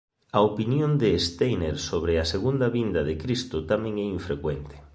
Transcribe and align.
A 0.37 0.39
opinión 0.51 0.91
de 1.01 1.09
Steiner 1.27 1.75
sobre 1.89 2.13
a 2.17 2.29
segunda 2.33 2.67
vinda 2.77 3.01
de 3.07 3.15
Cristo 3.23 3.57
tamén 3.71 3.95
é 4.05 4.07
infrecuente. 4.17 4.75